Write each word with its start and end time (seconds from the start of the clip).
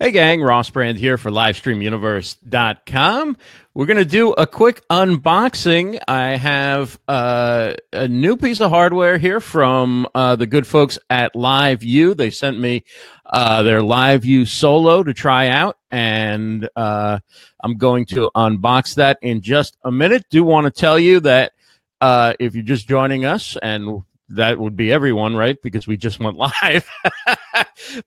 Hey, 0.00 0.12
gang, 0.12 0.42
Ross 0.42 0.70
Brand 0.70 0.96
here 0.96 1.18
for 1.18 1.28
LivestreamUniverse.com. 1.28 3.36
We're 3.74 3.86
going 3.86 3.96
to 3.96 4.04
do 4.04 4.30
a 4.30 4.46
quick 4.46 4.86
unboxing. 4.88 5.98
I 6.06 6.36
have 6.36 7.00
uh, 7.08 7.74
a 7.92 8.06
new 8.06 8.36
piece 8.36 8.60
of 8.60 8.70
hardware 8.70 9.18
here 9.18 9.40
from 9.40 10.06
uh, 10.14 10.36
the 10.36 10.46
good 10.46 10.68
folks 10.68 11.00
at 11.10 11.34
LiveU. 11.34 12.16
They 12.16 12.30
sent 12.30 12.60
me 12.60 12.84
uh, 13.26 13.64
their 13.64 13.80
LiveU 13.80 14.46
Solo 14.46 15.02
to 15.02 15.12
try 15.12 15.48
out, 15.48 15.78
and 15.90 16.68
uh, 16.76 17.18
I'm 17.64 17.76
going 17.76 18.06
to 18.06 18.30
unbox 18.36 18.94
that 18.94 19.18
in 19.20 19.40
just 19.40 19.76
a 19.82 19.90
minute. 19.90 20.26
Do 20.30 20.44
want 20.44 20.66
to 20.66 20.70
tell 20.70 21.00
you 21.00 21.18
that 21.20 21.54
uh, 22.00 22.34
if 22.38 22.54
you're 22.54 22.62
just 22.62 22.88
joining 22.88 23.24
us 23.24 23.56
and 23.60 24.04
that 24.30 24.58
would 24.58 24.76
be 24.76 24.92
everyone, 24.92 25.34
right? 25.34 25.56
Because 25.62 25.86
we 25.86 25.96
just 25.96 26.20
went 26.20 26.36
live. 26.62 26.88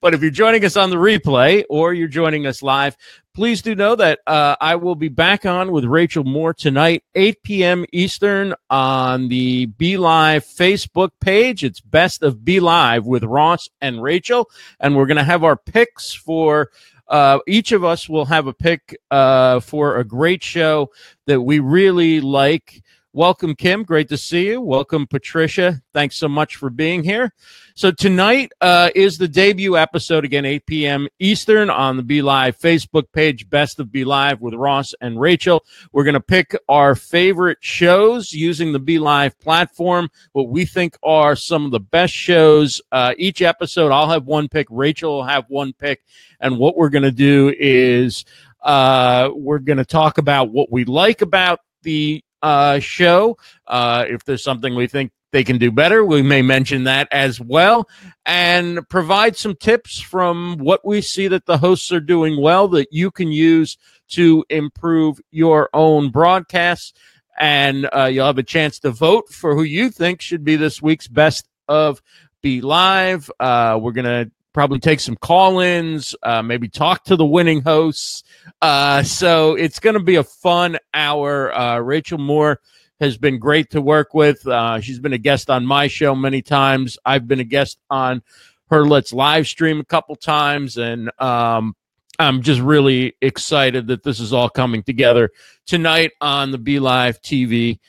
but 0.00 0.14
if 0.14 0.22
you're 0.22 0.30
joining 0.30 0.64
us 0.64 0.76
on 0.76 0.90
the 0.90 0.96
replay 0.96 1.64
or 1.68 1.92
you're 1.92 2.08
joining 2.08 2.46
us 2.46 2.62
live, 2.62 2.96
please 3.34 3.62
do 3.62 3.74
know 3.74 3.96
that 3.96 4.20
uh, 4.26 4.56
I 4.60 4.76
will 4.76 4.94
be 4.94 5.08
back 5.08 5.46
on 5.46 5.72
with 5.72 5.84
Rachel 5.84 6.24
Moore 6.24 6.54
tonight, 6.54 7.02
8 7.14 7.42
p.m. 7.42 7.84
Eastern 7.92 8.54
on 8.70 9.28
the 9.28 9.66
Be 9.66 9.96
Live 9.96 10.44
Facebook 10.44 11.10
page. 11.20 11.64
It's 11.64 11.80
Best 11.80 12.22
of 12.22 12.44
Be 12.44 12.60
Live 12.60 13.06
with 13.06 13.24
Ross 13.24 13.68
and 13.80 14.02
Rachel. 14.02 14.48
And 14.78 14.96
we're 14.96 15.06
going 15.06 15.16
to 15.16 15.24
have 15.24 15.44
our 15.44 15.56
picks 15.56 16.12
for. 16.12 16.70
Uh, 17.08 17.40
each 17.46 17.72
of 17.72 17.84
us 17.84 18.08
will 18.08 18.24
have 18.24 18.46
a 18.46 18.54
pick 18.54 18.96
uh, 19.10 19.60
for 19.60 19.98
a 19.98 20.04
great 20.04 20.42
show 20.42 20.90
that 21.26 21.42
we 21.42 21.58
really 21.58 22.20
like 22.22 22.82
Welcome, 23.14 23.56
Kim. 23.56 23.82
Great 23.82 24.08
to 24.08 24.16
see 24.16 24.46
you. 24.46 24.62
Welcome, 24.62 25.06
Patricia. 25.06 25.82
Thanks 25.92 26.16
so 26.16 26.30
much 26.30 26.56
for 26.56 26.70
being 26.70 27.04
here. 27.04 27.34
So, 27.74 27.90
tonight 27.90 28.52
uh, 28.62 28.88
is 28.94 29.18
the 29.18 29.28
debut 29.28 29.76
episode, 29.76 30.24
again, 30.24 30.46
8 30.46 30.64
p.m. 30.64 31.08
Eastern 31.18 31.68
on 31.68 31.98
the 31.98 32.02
Be 32.02 32.22
Live 32.22 32.58
Facebook 32.58 33.12
page, 33.12 33.50
Best 33.50 33.78
of 33.78 33.92
Be 33.92 34.06
Live 34.06 34.40
with 34.40 34.54
Ross 34.54 34.94
and 35.02 35.20
Rachel. 35.20 35.62
We're 35.92 36.04
going 36.04 36.14
to 36.14 36.20
pick 36.20 36.56
our 36.70 36.94
favorite 36.94 37.58
shows 37.60 38.32
using 38.32 38.72
the 38.72 38.78
Be 38.78 38.98
Live 38.98 39.38
platform, 39.40 40.08
what 40.32 40.48
we 40.48 40.64
think 40.64 40.96
are 41.02 41.36
some 41.36 41.66
of 41.66 41.70
the 41.70 41.80
best 41.80 42.14
shows. 42.14 42.80
Uh, 42.92 43.12
each 43.18 43.42
episode, 43.42 43.92
I'll 43.92 44.08
have 44.08 44.24
one 44.24 44.48
pick, 44.48 44.68
Rachel 44.70 45.16
will 45.16 45.24
have 45.24 45.44
one 45.48 45.74
pick. 45.74 46.02
And 46.40 46.56
what 46.56 46.78
we're 46.78 46.88
going 46.88 47.02
to 47.02 47.12
do 47.12 47.54
is 47.58 48.24
uh, 48.62 49.28
we're 49.34 49.58
going 49.58 49.76
to 49.76 49.84
talk 49.84 50.16
about 50.16 50.50
what 50.50 50.72
we 50.72 50.86
like 50.86 51.20
about 51.20 51.60
the 51.82 52.24
uh, 52.42 52.78
show. 52.78 53.36
Uh, 53.66 54.04
if 54.08 54.24
there's 54.24 54.44
something 54.44 54.74
we 54.74 54.86
think 54.86 55.12
they 55.32 55.44
can 55.44 55.58
do 55.58 55.72
better, 55.72 56.04
we 56.04 56.22
may 56.22 56.42
mention 56.42 56.84
that 56.84 57.08
as 57.10 57.40
well 57.40 57.88
and 58.26 58.86
provide 58.88 59.36
some 59.36 59.56
tips 59.56 59.98
from 59.98 60.58
what 60.58 60.84
we 60.84 61.00
see 61.00 61.28
that 61.28 61.46
the 61.46 61.58
hosts 61.58 61.90
are 61.90 62.00
doing 62.00 62.40
well 62.40 62.68
that 62.68 62.92
you 62.92 63.10
can 63.10 63.32
use 63.32 63.78
to 64.08 64.44
improve 64.50 65.20
your 65.30 65.70
own 65.72 66.10
broadcasts. 66.10 66.92
And 67.38 67.88
uh, 67.94 68.10
you'll 68.12 68.26
have 68.26 68.38
a 68.38 68.42
chance 68.42 68.78
to 68.80 68.90
vote 68.90 69.30
for 69.30 69.54
who 69.54 69.62
you 69.62 69.90
think 69.90 70.20
should 70.20 70.44
be 70.44 70.56
this 70.56 70.82
week's 70.82 71.08
best 71.08 71.48
of 71.66 72.02
Be 72.42 72.60
Live. 72.60 73.30
Uh, 73.40 73.78
we're 73.80 73.92
going 73.92 74.04
to 74.04 74.30
probably 74.52 74.78
take 74.78 75.00
some 75.00 75.16
call 75.16 75.60
ins, 75.60 76.14
uh, 76.22 76.42
maybe 76.42 76.68
talk 76.68 77.04
to 77.04 77.16
the 77.16 77.24
winning 77.24 77.62
hosts. 77.62 78.22
Uh, 78.60 79.02
so 79.02 79.54
it's 79.54 79.78
going 79.78 79.94
to 79.94 80.02
be 80.02 80.16
a 80.16 80.24
fun 80.24 80.78
hour. 80.94 81.56
Uh, 81.56 81.78
Rachel 81.78 82.18
Moore 82.18 82.60
has 83.00 83.16
been 83.16 83.38
great 83.38 83.70
to 83.70 83.80
work 83.80 84.14
with. 84.14 84.46
Uh, 84.46 84.80
she's 84.80 85.00
been 85.00 85.12
a 85.12 85.18
guest 85.18 85.50
on 85.50 85.66
my 85.66 85.88
show 85.88 86.14
many 86.14 86.42
times. 86.42 86.98
I've 87.04 87.26
been 87.26 87.40
a 87.40 87.44
guest 87.44 87.78
on 87.90 88.22
her 88.70 88.86
Let's 88.86 89.12
live 89.12 89.46
stream 89.46 89.80
a 89.80 89.84
couple 89.84 90.16
times. 90.16 90.76
And 90.78 91.10
um, 91.20 91.74
I'm 92.18 92.42
just 92.42 92.60
really 92.60 93.14
excited 93.20 93.88
that 93.88 94.02
this 94.02 94.20
is 94.20 94.32
all 94.32 94.48
coming 94.48 94.82
together 94.82 95.30
tonight 95.66 96.12
on 96.20 96.50
the 96.50 96.58
Be 96.58 96.78
Live 96.78 97.20
TV 97.20 97.80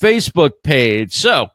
Facebook 0.00 0.52
page. 0.62 1.14
So, 1.14 1.48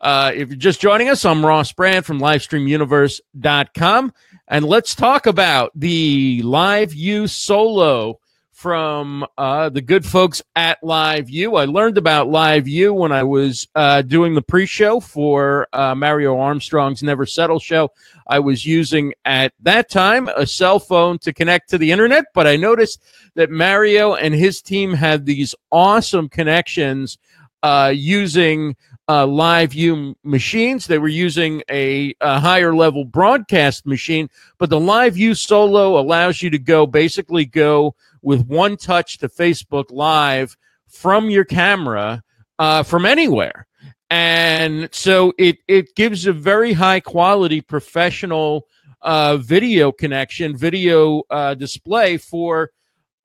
uh, 0.00 0.32
if 0.34 0.48
you're 0.48 0.56
just 0.56 0.80
joining 0.80 1.08
us, 1.08 1.24
I'm 1.24 1.44
Ross 1.44 1.72
Brand 1.72 2.06
from 2.06 2.20
LivestreamUniverse.com. 2.20 4.12
And 4.48 4.64
let's 4.64 4.94
talk 4.94 5.26
about 5.26 5.72
the 5.74 6.42
Live 6.42 6.90
LiveU 6.90 7.28
Solo 7.28 8.18
from 8.60 9.24
uh, 9.38 9.70
the 9.70 9.80
good 9.80 10.04
folks 10.04 10.42
at 10.56 10.78
LiveU. 10.82 11.58
I 11.58 11.64
learned 11.64 11.96
about 11.96 12.28
Live 12.28 12.64
LiveU 12.64 12.94
when 12.94 13.12
I 13.12 13.22
was 13.22 13.68
uh, 13.74 14.02
doing 14.02 14.34
the 14.34 14.42
pre 14.42 14.66
show 14.66 15.00
for 15.00 15.66
uh, 15.72 15.94
Mario 15.94 16.38
Armstrong's 16.38 17.02
Never 17.02 17.26
Settle 17.26 17.58
show. 17.58 17.90
I 18.26 18.38
was 18.40 18.66
using 18.66 19.14
at 19.24 19.52
that 19.60 19.88
time 19.88 20.28
a 20.28 20.46
cell 20.46 20.78
phone 20.78 21.18
to 21.20 21.32
connect 21.32 21.70
to 21.70 21.78
the 21.78 21.90
internet, 21.90 22.24
but 22.34 22.46
I 22.46 22.56
noticed 22.56 23.02
that 23.34 23.50
Mario 23.50 24.14
and 24.14 24.34
his 24.34 24.60
team 24.60 24.92
had 24.92 25.24
these 25.24 25.54
awesome 25.70 26.28
connections 26.28 27.18
uh, 27.62 27.92
using 27.94 28.76
uh, 29.10 29.26
LiveU 29.26 30.14
machines. 30.22 30.86
They 30.86 30.98
were 30.98 31.08
using 31.08 31.64
a, 31.68 32.14
a, 32.20 32.38
higher 32.38 32.76
level 32.76 33.04
broadcast 33.04 33.84
machine, 33.84 34.30
but 34.56 34.70
the 34.70 34.78
LiveU 34.78 35.36
Solo 35.36 35.98
allows 35.98 36.42
you 36.42 36.50
to 36.50 36.60
go 36.60 36.86
basically 36.86 37.44
go 37.44 37.96
with 38.22 38.46
one 38.46 38.76
touch 38.76 39.18
to 39.18 39.28
Facebook 39.28 39.86
Live 39.90 40.56
from 40.86 41.28
your 41.28 41.44
camera 41.44 42.22
uh, 42.60 42.84
from 42.84 43.04
anywhere. 43.04 43.66
And 44.10 44.88
so 44.92 45.32
it, 45.38 45.58
it 45.66 45.96
gives 45.96 46.28
a 46.28 46.32
very 46.32 46.72
high 46.72 47.00
quality 47.00 47.60
professional 47.60 48.68
uh, 49.02 49.38
video 49.38 49.90
connection, 49.90 50.56
video 50.56 51.24
uh, 51.30 51.54
display 51.54 52.16
for 52.16 52.70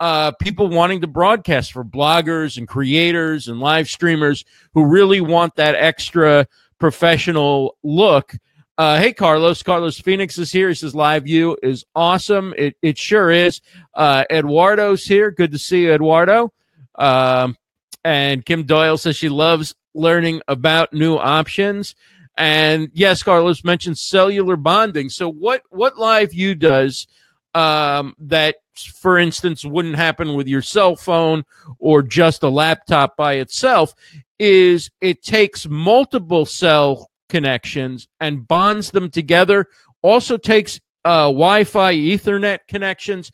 uh, 0.06 0.32
people 0.34 0.68
wanting 0.68 1.02
to 1.02 1.08
broadcast 1.08 1.74
for 1.74 1.84
bloggers 1.84 2.60
and 2.60 2.68
creators 2.68 3.48
and 3.48 3.60
live 3.60 3.90
streamers 3.90 4.46
who 4.76 4.86
really 4.86 5.20
want 5.20 5.56
that 5.56 5.74
extra 5.74 6.48
professional 6.78 7.76
look. 7.82 8.36
Uh, 8.78 9.00
hey, 9.00 9.12
Carlos. 9.12 9.64
Carlos 9.64 10.00
Phoenix 10.00 10.38
is 10.38 10.52
here. 10.52 10.70
He 10.70 10.76
says 10.76 10.94
LiveU 10.94 11.56
is 11.64 11.86
awesome. 11.96 12.54
It, 12.56 12.78
it 12.84 13.00
sure 13.00 13.32
is. 13.32 13.62
Uh, 13.96 14.26
Eduardo's 14.30 15.04
here. 15.04 15.32
Good 15.32 15.54
to 15.54 15.58
see 15.58 15.86
you, 15.86 15.94
Eduardo. 15.94 16.54
Um, 16.94 17.58
and 18.04 18.46
Kim 18.46 18.62
Doyle 18.62 19.00
says 19.00 19.16
she 19.16 19.30
loves 19.30 19.74
learning 19.96 20.40
about 20.48 20.94
new 20.94 21.18
options. 21.18 21.96
And 22.38 22.92
yes, 22.94 23.24
Carlos 23.24 23.64
mentioned 23.64 23.98
cellular 23.98 24.56
bonding. 24.56 25.10
So 25.10 25.32
what 25.32 25.64
what 25.72 25.96
LiveU 25.96 26.60
does 26.60 27.08
um, 27.56 28.14
that 28.20 28.56
for 28.76 29.18
instance, 29.18 29.64
wouldn't 29.64 29.96
happen 29.96 30.34
with 30.34 30.48
your 30.48 30.62
cell 30.62 30.96
phone 30.96 31.44
or 31.80 32.02
just 32.04 32.44
a 32.44 32.50
laptop 32.50 33.16
by 33.16 33.36
itself, 33.36 33.94
is 34.38 34.92
it 35.02 35.24
takes 35.24 35.68
multiple 35.68 36.46
cell 36.46 37.10
connections 37.30 38.08
and 38.20 38.48
bonds 38.48 38.92
them 38.92 39.10
together. 39.10 39.68
Also 40.02 40.38
takes 40.38 40.80
uh, 41.06 41.28
Wi-Fi, 41.28 41.94
Ethernet 41.94 42.60
connections. 42.68 43.32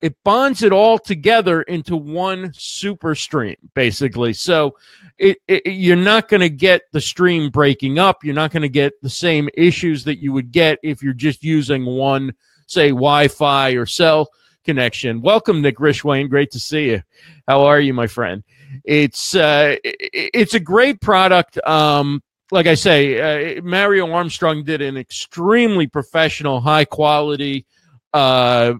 It 0.00 0.16
bonds 0.22 0.62
it 0.62 0.72
all 0.72 0.98
together 0.98 1.62
into 1.62 1.96
one 1.96 2.52
super 2.54 3.14
stream, 3.14 3.56
basically. 3.74 4.34
So 4.34 4.76
it, 5.18 5.38
it 5.48 5.66
you're 5.66 5.96
not 5.96 6.28
going 6.28 6.42
to 6.42 6.50
get 6.50 6.82
the 6.92 7.00
stream 7.00 7.50
breaking 7.50 7.98
up. 7.98 8.22
You're 8.22 8.34
not 8.34 8.50
going 8.50 8.62
to 8.62 8.68
get 8.68 9.00
the 9.00 9.10
same 9.10 9.48
issues 9.54 10.04
that 10.04 10.18
you 10.18 10.32
would 10.32 10.52
get 10.52 10.78
if 10.82 11.02
you're 11.02 11.14
just 11.14 11.42
using 11.42 11.86
one, 11.86 12.34
say, 12.66 12.88
Wi-Fi 12.88 13.70
or 13.72 13.86
cell 13.86 14.30
connection. 14.64 15.20
Welcome, 15.20 15.62
Nick 15.62 15.76
Rishwain. 15.78 16.28
Great 16.28 16.50
to 16.52 16.60
see 16.60 16.90
you. 16.90 17.02
How 17.46 17.64
are 17.64 17.80
you, 17.80 17.94
my 17.94 18.06
friend? 18.06 18.42
It's 18.84 19.34
uh, 19.34 19.76
it's 19.84 20.54
a 20.54 20.60
great 20.60 21.00
product. 21.00 21.58
Um, 21.66 22.22
like 22.50 22.66
I 22.66 22.74
say, 22.74 23.56
uh, 23.58 23.62
Mario 23.62 24.10
Armstrong 24.10 24.64
did 24.64 24.82
an 24.82 24.96
extremely 24.96 25.86
professional, 25.86 26.60
high 26.60 26.84
quality 26.84 27.66
uh, 28.12 28.74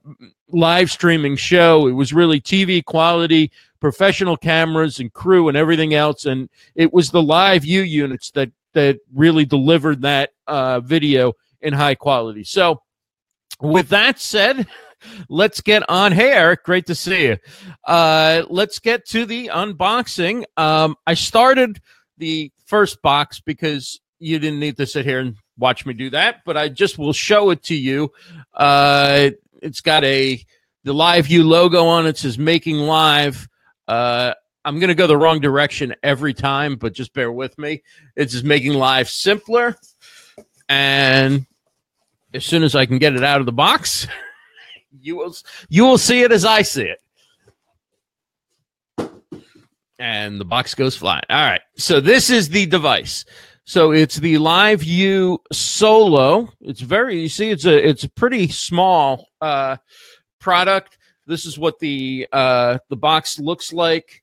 live 0.49 0.91
streaming 0.91 1.37
show. 1.37 1.87
It 1.89 1.93
was 1.93 2.13
really 2.13 2.41
TV 2.41 2.85
quality, 2.85 3.51
professional 3.81 4.37
cameras 4.37 5.01
and 5.01 5.13
crew 5.13 5.49
and 5.49 5.57
everything 5.57 5.95
else. 5.95 6.25
And 6.25 6.49
it 6.75 6.93
was 6.93 7.11
the 7.11 7.23
LiveU 7.23 7.89
units 7.89 8.31
that 8.33 8.51
that 8.73 8.99
really 9.13 9.45
delivered 9.45 10.03
that 10.03 10.31
uh, 10.47 10.81
video 10.81 11.33
in 11.61 11.73
high 11.73 11.95
quality. 11.95 12.45
So, 12.45 12.83
with 13.65 13.89
that 13.89 14.21
said, 14.21 14.67
let's 15.29 15.61
get 15.61 15.89
on 15.89 16.13
here. 16.13 16.57
Great 16.65 16.87
to 16.87 16.95
see 16.95 17.29
you. 17.29 17.39
Uh, 17.85 18.43
let's 18.49 18.79
get 18.79 19.07
to 19.09 19.27
the 19.27 19.49
unboxing. 19.49 20.45
Um, 20.57 20.97
I 21.07 21.15
started 21.15 21.81
the 22.19 22.53
first 22.67 23.03
box 23.03 23.41
because 23.41 24.01
you 24.19 24.39
didn't 24.39 24.61
need 24.61 24.77
to 24.77 24.87
sit 24.87 25.05
here 25.05 25.21
and 25.21 25.37
watch 25.59 25.87
me 25.87 25.95
do 25.95 26.11
that, 26.11 26.43
but 26.45 26.57
I 26.57 26.69
just 26.69 26.99
will 26.99 27.13
show 27.13 27.51
it 27.51 27.63
to 27.65 27.75
you. 27.75 28.13
Uh, 28.53 29.31
it's 29.63 29.81
got 29.81 30.05
a 30.05 30.45
the 30.85 30.93
LiveU 30.93 31.45
logo 31.45 31.87
on 31.87 32.07
it 32.07 32.19
says 32.19 32.39
making 32.39 32.77
live. 32.77 33.49
Uh, 33.89 34.35
I'm 34.67 34.79
going 34.79 34.89
to 34.89 34.95
go 34.95 35.07
the 35.07 35.17
wrong 35.17 35.41
direction 35.41 35.95
every 36.03 36.35
time, 36.35 36.77
but 36.77 36.93
just 36.93 37.13
bear 37.15 37.33
with 37.33 37.59
me. 37.59 37.83
It's 38.17 38.33
just 38.33 38.45
making 38.45 38.75
live 38.75 39.09
simpler. 39.09 39.77
And 40.69 41.47
as 42.35 42.45
soon 42.45 42.65
as 42.65 42.75
I 42.75 42.85
can 42.85 42.99
get 42.99 43.15
it 43.15 43.23
out 43.23 43.41
of 43.41 43.47
the 43.47 43.53
box, 43.53 44.07
you 45.01 45.17
will 45.17 45.35
you 45.69 45.85
will 45.85 45.99
see 45.99 46.23
it 46.23 46.33
as 46.33 46.45
I 46.45 46.63
see 46.63 46.91
it. 46.91 47.01
And 49.99 50.41
the 50.41 50.45
box 50.45 50.75
goes 50.75 50.97
flying. 50.97 51.23
All 51.31 51.49
right. 51.49 51.61
So 51.77 52.01
this 52.01 52.29
is 52.29 52.49
the 52.49 52.67
device. 52.67 53.25
So 53.65 53.93
it's 53.93 54.17
the 54.17 54.37
Live 54.39 54.81
LiveU 54.81 55.39
Solo. 55.53 56.51
It's 56.61 56.81
very 56.81 57.23
you 57.23 57.29
see 57.29 57.51
it's 57.51 57.65
a 57.65 57.89
it's 57.89 58.05
a 58.05 58.11
pretty 58.11 58.49
small 58.49 59.29
uh 59.41 59.77
product. 60.41 60.99
This 61.27 61.47
is 61.47 61.59
what 61.59 61.79
the 61.79 62.27
uh 62.33 62.79
the 62.91 62.97
box 62.97 63.39
looks 63.39 63.73
like. 63.73 64.23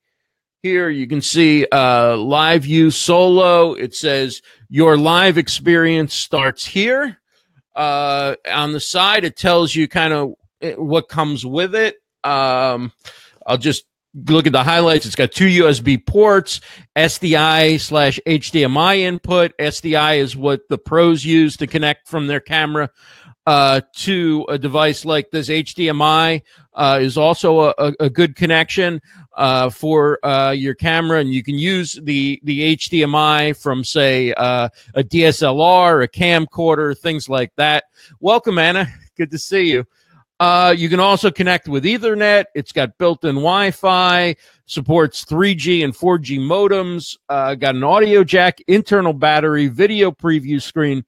Here 0.62 0.90
you 0.90 1.08
can 1.08 1.22
see 1.22 1.66
uh 1.72 2.18
LiveU 2.18 2.92
Solo. 2.92 3.74
It 3.74 3.96
says 3.96 4.42
your 4.70 4.98
live 4.98 5.38
experience 5.38 6.14
starts 6.14 6.66
here. 6.66 7.21
Uh 7.76 8.36
on 8.52 8.74
the 8.74 8.80
side 8.80 9.24
it 9.24 9.38
tells 9.38 9.74
you 9.74 9.88
kind 9.88 10.14
of 10.14 10.34
eh, 10.62 10.74
what 10.74 11.10
comes 11.10 11.46
with 11.46 11.76
it. 11.76 11.96
Um 12.24 12.92
I'll 13.46 13.58
just 13.58 13.86
look 14.14 14.46
at 14.46 14.52
the 14.52 14.64
highlights. 14.64 15.06
It's 15.06 15.16
got 15.16 15.32
two 15.32 15.48
USB 15.48 16.06
ports, 16.06 16.60
SDI 16.96 17.80
slash 17.80 18.20
HDMI 18.28 19.00
input. 19.00 19.58
SDI 19.58 20.18
is 20.18 20.36
what 20.36 20.68
the 20.70 20.78
pros 20.78 21.24
use 21.24 21.58
to 21.58 21.68
connect 21.68 22.08
from 22.08 22.28
their 22.28 22.42
camera 22.42 22.90
uh, 23.48 23.82
to 23.94 24.46
a 24.50 24.58
device 24.58 25.06
like 25.06 25.32
this. 25.32 25.50
HDMI 25.50 26.42
uh, 26.74 27.00
is 27.02 27.18
also 27.18 27.74
a, 27.78 27.94
a, 28.00 28.10
good 28.10 28.36
connection 28.36 29.02
uh, 29.36 29.70
for 29.70 30.24
uh, 30.26 30.52
your 30.52 30.76
camera, 30.76 31.20
and 31.20 31.34
you 31.34 31.44
can 31.44 31.58
use 31.58 32.00
the 32.04 32.40
the 32.44 32.76
HDMI 32.78 33.60
from, 33.60 33.84
say, 33.84 34.34
uh, 34.34 34.70
a 34.94 35.04
DSLR, 35.04 36.04
a 36.04 36.08
camcorder, 36.08 36.98
things 36.98 37.28
like 37.28 37.52
that. 37.56 37.86
Welcome, 38.20 38.58
Anna. 38.58 38.88
Good 39.18 39.32
to 39.32 39.38
see 39.38 39.72
you. 39.72 39.86
Uh, 40.40 40.74
you 40.76 40.90
can 40.90 41.00
also 41.00 41.30
connect 41.30 41.68
with 41.68 41.84
Ethernet. 41.84 42.46
It's 42.56 42.72
got 42.72 42.98
built-in 42.98 43.36
Wi-Fi, 43.36 44.36
supports 44.66 45.24
3G 45.26 45.84
and 45.84 45.94
4G 45.94 46.40
modems. 46.40 47.16
Uh, 47.30 47.54
got 47.54 47.76
an 47.76 47.84
audio 47.84 48.24
jack, 48.24 48.60
internal 48.68 49.14
battery, 49.14 49.68
video 49.68 50.10
preview 50.10 50.60
screen, 50.60 51.06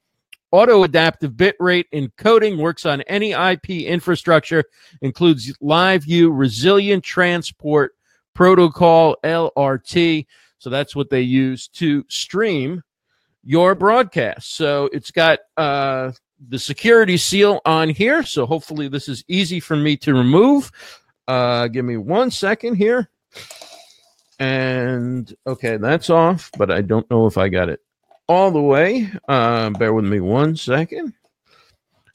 auto 0.53 0.83
adaptive 0.83 1.31
bitrate 1.31 1.85
encoding. 1.91 2.57
Works 2.57 2.85
on 2.85 3.01
any 3.01 3.31
IP 3.31 3.69
infrastructure. 3.71 4.63
Includes 5.01 5.51
LiveU 5.57 6.29
Resilient 6.31 7.03
Transport 7.03 7.95
Protocol 8.33 9.17
(LRT). 9.23 10.25
So 10.59 10.69
that's 10.69 10.95
what 10.95 11.09
they 11.09 11.21
use 11.21 11.67
to 11.69 12.05
stream 12.07 12.83
your 13.43 13.75
broadcast. 13.75 14.55
So 14.55 14.89
it's 14.93 15.11
got 15.11 15.39
uh, 15.57 16.11
the 16.47 16.59
security 16.59 17.17
seal 17.17 17.59
on 17.65 17.89
here. 17.89 18.23
So 18.23 18.45
hopefully 18.45 18.87
this 18.87 19.09
is 19.09 19.25
easy 19.27 19.59
for 19.59 19.75
me 19.75 19.97
to 19.97 20.13
remove. 20.13 20.71
Uh, 21.27 21.67
give 21.67 21.83
me 21.83 21.97
one 21.97 22.31
second 22.31 22.75
here. 22.75 23.09
And 24.39 25.33
okay, 25.47 25.77
that's 25.77 26.09
off, 26.09 26.51
but 26.57 26.71
I 26.71 26.81
don't 26.81 27.09
know 27.09 27.25
if 27.25 27.37
I 27.37 27.49
got 27.49 27.69
it 27.69 27.81
all 28.27 28.51
the 28.51 28.61
way. 28.61 29.09
Uh, 29.27 29.69
bear 29.71 29.93
with 29.93 30.05
me 30.05 30.19
one 30.19 30.55
second. 30.55 31.13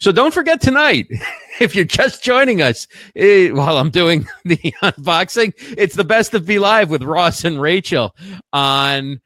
So 0.00 0.12
don't 0.12 0.32
forget 0.32 0.60
tonight, 0.60 1.08
if 1.60 1.74
you're 1.74 1.84
just 1.84 2.22
joining 2.22 2.62
us 2.62 2.86
eh, 3.16 3.50
while 3.50 3.78
I'm 3.78 3.90
doing 3.90 4.28
the 4.44 4.56
unboxing, 4.82 5.52
it's 5.76 5.96
the 5.96 6.04
best 6.04 6.34
of 6.34 6.46
Be 6.46 6.58
Live 6.58 6.90
with 6.90 7.02
Ross 7.02 7.44
and 7.44 7.60
Rachel 7.60 8.14
on 8.52 9.20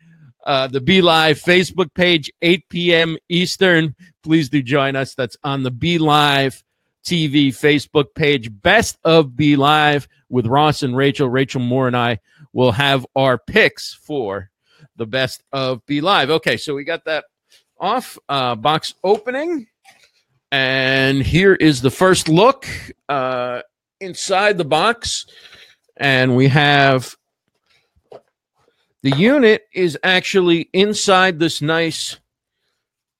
uh, 0.46 0.68
the 0.68 0.80
Be 0.80 1.02
Live 1.02 1.38
Facebook 1.38 1.92
page, 1.94 2.30
8 2.40 2.68
p.m. 2.70 3.18
Eastern. 3.28 3.94
Please 4.22 4.48
do 4.48 4.62
join 4.62 4.96
us. 4.96 5.14
That's 5.14 5.36
on 5.44 5.62
the 5.62 5.70
Be 5.70 5.98
Live 5.98 6.62
TV 7.04 7.48
Facebook 7.48 8.14
page. 8.14 8.50
Best 8.62 8.98
of 9.04 9.36
Be 9.36 9.56
Live 9.56 10.08
with 10.30 10.46
Ross 10.46 10.82
and 10.82 10.96
Rachel. 10.96 11.28
Rachel 11.28 11.60
Moore 11.60 11.86
and 11.86 11.96
I 11.96 12.18
will 12.54 12.72
have 12.72 13.06
our 13.14 13.38
picks 13.38 13.92
for 13.92 14.50
the 14.96 15.06
best 15.06 15.42
of 15.52 15.84
Be 15.86 16.00
Live. 16.00 16.30
Okay, 16.30 16.56
so 16.56 16.74
we 16.74 16.84
got 16.84 17.04
that 17.04 17.24
off. 17.78 18.18
Uh, 18.28 18.54
box 18.54 18.94
opening. 19.02 19.66
And 20.50 21.22
here 21.22 21.54
is 21.54 21.80
the 21.80 21.90
first 21.90 22.28
look 22.28 22.66
uh, 23.08 23.62
inside 24.00 24.58
the 24.58 24.64
box. 24.64 25.26
And 25.96 26.36
we 26.36 26.48
have 26.48 27.16
the 29.02 29.16
unit 29.16 29.66
is 29.72 29.98
actually 30.02 30.68
inside 30.72 31.38
this 31.38 31.60
nice 31.60 32.18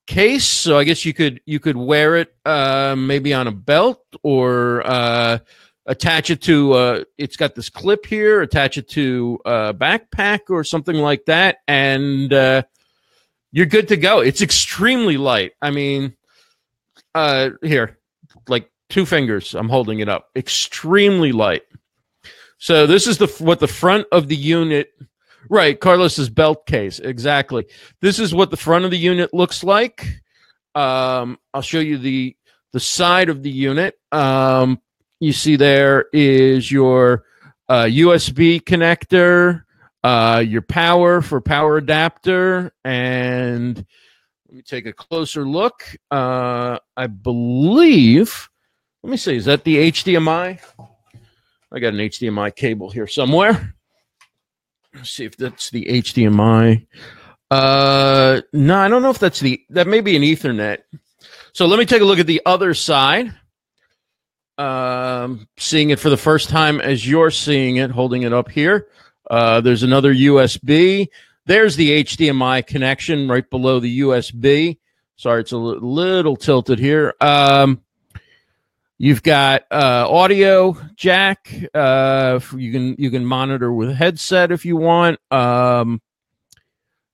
case, 0.07 0.47
so 0.47 0.79
I 0.79 0.85
guess 0.85 1.05
you 1.05 1.15
could 1.15 1.41
you 1.45 1.59
could 1.59 1.77
wear 1.77 2.17
it 2.17 2.35
uh, 2.45 2.95
maybe 2.97 3.35
on 3.35 3.47
a 3.47 3.53
belt 3.53 4.05
or 4.23 4.87
uh, 4.87 5.39
attach 5.87 6.31
it 6.31 6.43
to. 6.43 6.73
Uh, 6.73 7.05
it's 7.19 7.37
got 7.37 7.55
this 7.55 7.69
clip 7.69 8.07
here. 8.07 8.43
Attach 8.43 8.79
it 8.79 8.89
to 8.91 9.39
a 9.45 9.75
backpack 9.75 10.41
or 10.51 10.65
something 10.65 10.97
like 10.97 11.25
that, 11.27 11.59
and 11.67 12.33
uh, 12.33 12.63
you're 13.51 13.67
good 13.67 13.89
to 13.89 13.97
go. 13.97 14.21
It's 14.21 14.43
extremely 14.43 15.17
light. 15.17 15.53
I 15.61 15.71
mean, 15.71 16.17
uh, 17.15 17.51
here, 17.63 17.99
like 18.49 18.71
two 18.89 19.07
fingers. 19.07 19.55
I'm 19.55 19.69
holding 19.69 20.01
it 20.01 20.09
up. 20.09 20.31
Extremely 20.37 21.33
light. 21.33 21.63
So 22.59 22.87
this 22.87 23.07
is 23.07 23.19
the 23.19 23.27
what 23.39 23.61
the 23.61 23.69
front 23.69 24.07
of 24.13 24.29
the 24.29 24.37
unit 24.37 24.93
Right, 25.49 25.79
Carlos's 25.79 26.31
belt 26.31 26.67
case. 26.67 26.99
Exactly. 26.99 27.67
This 28.01 28.19
is 28.19 28.35
what 28.35 28.51
the 28.51 28.57
front 28.57 28.85
of 28.85 28.91
the 28.91 28.99
unit 28.99 29.35
looks 29.35 29.65
like. 29.65 30.23
Um, 30.75 31.39
I'll 31.53 31.63
show 31.63 31.81
you 31.81 31.99
the 31.99 32.37
the 32.73 32.81
side 32.81 33.29
of 33.29 33.43
the 33.43 33.51
unit. 33.51 33.99
Um, 34.11 34.81
you 35.23 35.33
see 35.33 35.55
there 35.55 36.07
is 36.13 36.73
your 36.73 37.23
uh, 37.69 37.85
USB 37.85 38.61
connector, 38.61 39.63
uh, 40.03 40.43
your 40.45 40.63
power 40.63 41.23
for 41.23 41.41
power 41.41 41.77
adapter, 41.77 42.73
and 42.85 43.77
let 44.49 44.57
me 44.57 44.63
take 44.63 44.87
a 44.87 44.93
closer 44.93 45.47
look. 45.47 45.85
Uh, 46.11 46.81
I 46.97 47.07
believe. 47.07 48.49
Let 49.05 49.11
me 49.13 49.17
see. 49.17 49.37
Is 49.37 49.45
that 49.45 49.63
the 49.63 49.93
HDMI? 49.93 50.61
I 51.71 51.79
got 51.79 51.95
an 51.95 52.01
HDMI 52.01 52.57
cable 52.57 52.91
here 52.91 53.07
somewhere. 53.07 53.77
Let's 54.93 55.11
see 55.11 55.25
if 55.25 55.37
that's 55.37 55.71
the 55.71 55.85
HDMI. 55.85 56.85
Uh, 57.49 58.41
no, 58.53 58.77
I 58.77 58.89
don't 58.89 59.03
know 59.03 59.11
if 59.11 59.21
that's 59.21 59.39
the 59.39 59.63
that 59.71 59.87
may 59.87 60.01
be 60.01 60.17
an 60.17 60.23
Ethernet. 60.23 60.79
So 61.53 61.67
let 61.67 61.79
me 61.79 61.87
take 61.87 62.03
a 62.03 62.05
look 62.05 62.19
at 62.19 62.27
the 62.27 62.43
other 62.45 62.75
side. 62.75 63.33
Um, 64.63 65.49
seeing 65.57 65.91
it 65.91 65.99
for 65.99 66.11
the 66.11 66.17
first 66.17 66.49
time 66.49 66.81
as 66.81 67.09
you're 67.09 67.31
seeing 67.31 67.77
it, 67.77 67.91
holding 67.91 68.23
it 68.23 68.33
up 68.33 68.51
here. 68.51 68.89
Uh, 69.31 69.61
there's 69.61 69.83
another 69.83 70.15
USB. 70.15 71.09
There's 71.47 71.77
the 71.77 72.05
HDMI 72.05 72.67
connection 72.67 73.29
right 73.29 73.49
below 73.49 73.81
the 73.81 74.01
USB. 74.01 74.79
Sorry, 75.17 75.41
it's 75.41 75.53
a 75.53 75.59
little 75.59 76.37
tilted 76.37 76.79
here. 76.79 77.15
Um, 77.21 77.83
You've 79.03 79.25
got 79.25 79.65
uh, 79.69 80.07
audio 80.09 80.77
jack. 80.95 81.53
Uh, 81.75 82.39
you 82.57 82.71
can 82.71 82.95
you 83.01 83.11
can 83.11 83.27
monitor 83.27 83.73
with 83.73 83.97
headset 83.97 84.53
if 84.53 84.65
you 84.65 84.77
want. 84.77 85.19
Um, 85.29 86.01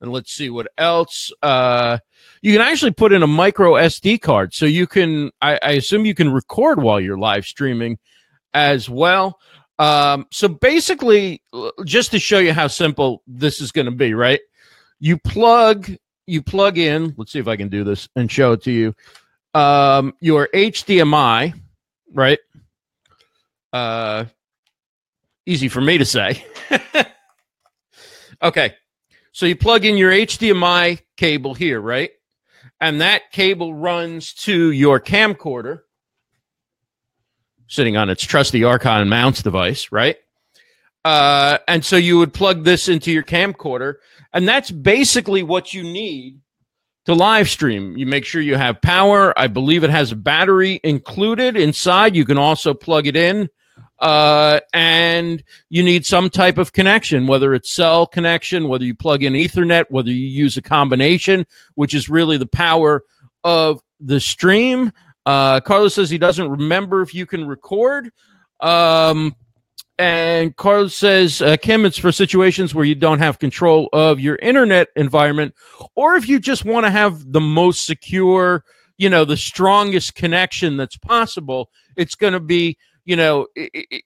and 0.02 0.12
let's 0.12 0.30
see 0.30 0.50
what 0.50 0.68
else. 0.76 1.32
Uh, 1.42 1.96
you 2.42 2.52
can 2.52 2.62
actually 2.62 2.92
put 2.92 3.12
in 3.12 3.22
a 3.22 3.26
micro 3.26 3.72
SD 3.72 4.20
card, 4.20 4.54
so 4.54 4.66
you 4.66 4.86
can. 4.86 5.30
I, 5.40 5.58
I 5.62 5.70
assume 5.72 6.04
you 6.04 6.14
can 6.14 6.32
record 6.32 6.82
while 6.82 7.00
you're 7.00 7.18
live 7.18 7.44
streaming 7.44 7.98
as 8.54 8.88
well. 8.88 9.38
Um, 9.78 10.26
so 10.30 10.48
basically, 10.48 11.42
just 11.84 12.10
to 12.10 12.18
show 12.18 12.38
you 12.38 12.52
how 12.52 12.66
simple 12.66 13.22
this 13.26 13.60
is 13.60 13.72
going 13.72 13.86
to 13.86 13.92
be, 13.92 14.14
right? 14.14 14.40
You 15.00 15.18
plug 15.18 15.90
you 16.26 16.42
plug 16.42 16.78
in. 16.78 17.14
Let's 17.16 17.32
see 17.32 17.38
if 17.38 17.48
I 17.48 17.56
can 17.56 17.68
do 17.68 17.84
this 17.84 18.08
and 18.16 18.30
show 18.30 18.52
it 18.52 18.62
to 18.64 18.72
you. 18.72 18.94
Um, 19.54 20.14
your 20.20 20.48
HDMI 20.54 21.54
right? 22.12 22.38
Uh, 23.72 24.24
easy 25.46 25.68
for 25.68 25.80
me 25.80 25.98
to 25.98 26.04
say. 26.04 26.44
okay, 28.42 28.74
so 29.32 29.46
you 29.46 29.56
plug 29.56 29.84
in 29.84 29.96
your 29.96 30.12
HDMI 30.12 31.00
cable 31.16 31.54
here, 31.54 31.80
right? 31.80 32.10
And 32.80 33.00
that 33.00 33.32
cable 33.32 33.74
runs 33.74 34.32
to 34.34 34.70
your 34.70 35.00
camcorder 35.00 35.80
sitting 37.68 37.96
on 37.96 38.10
its 38.10 38.24
trusty 38.24 38.60
Arkon 38.60 39.08
mounts 39.08 39.42
device, 39.42 39.92
right? 39.92 40.16
Uh, 41.04 41.58
and 41.68 41.84
so 41.84 41.96
you 41.96 42.18
would 42.18 42.34
plug 42.34 42.64
this 42.64 42.88
into 42.88 43.12
your 43.12 43.22
camcorder, 43.22 43.94
and 44.32 44.48
that's 44.48 44.70
basically 44.70 45.42
what 45.42 45.72
you 45.72 45.82
need 45.82 46.40
to 47.04 47.14
live 47.14 47.48
stream. 47.48 47.96
You 47.96 48.06
make 48.06 48.24
sure 48.24 48.42
you 48.42 48.56
have 48.56 48.82
power. 48.82 49.38
I 49.38 49.46
believe 49.46 49.84
it 49.84 49.90
has 49.90 50.12
a 50.12 50.16
battery 50.16 50.80
included 50.82 51.56
inside. 51.56 52.16
You 52.16 52.24
can 52.24 52.36
also 52.36 52.74
plug 52.74 53.06
it 53.06 53.16
in. 53.16 53.48
Uh, 54.00 54.60
and 54.72 55.42
you 55.70 55.82
need 55.82 56.06
some 56.06 56.30
type 56.30 56.56
of 56.56 56.72
connection, 56.72 57.26
whether 57.26 57.52
it's 57.54 57.70
cell 57.70 58.06
connection, 58.06 58.68
whether 58.68 58.84
you 58.84 58.94
plug 58.94 59.22
in 59.22 59.32
Ethernet, 59.32 59.86
whether 59.90 60.10
you 60.10 60.26
use 60.26 60.56
a 60.56 60.62
combination, 60.62 61.44
which 61.74 61.94
is 61.94 62.08
really 62.08 62.36
the 62.36 62.46
power 62.46 63.02
of 63.42 63.80
the 64.00 64.20
stream. 64.20 64.92
Uh, 65.26 65.60
Carlos 65.60 65.94
says 65.94 66.10
he 66.10 66.18
doesn't 66.18 66.48
remember 66.48 67.02
if 67.02 67.14
you 67.14 67.26
can 67.26 67.46
record. 67.46 68.10
Um, 68.60 69.34
and 69.98 70.54
Carlos 70.54 70.94
says, 70.94 71.42
uh, 71.42 71.56
Kim, 71.56 71.84
it's 71.84 71.98
for 71.98 72.12
situations 72.12 72.72
where 72.72 72.84
you 72.84 72.94
don't 72.94 73.18
have 73.18 73.40
control 73.40 73.88
of 73.92 74.20
your 74.20 74.36
internet 74.36 74.88
environment, 74.94 75.54
or 75.96 76.14
if 76.14 76.28
you 76.28 76.38
just 76.38 76.64
want 76.64 76.86
to 76.86 76.90
have 76.90 77.32
the 77.32 77.40
most 77.40 77.84
secure, 77.84 78.64
you 78.96 79.10
know, 79.10 79.24
the 79.24 79.36
strongest 79.36 80.14
connection 80.14 80.76
that's 80.76 80.96
possible. 80.96 81.70
It's 81.96 82.14
going 82.14 82.32
to 82.32 82.40
be, 82.40 82.78
you 83.08 83.16
know, 83.16 83.46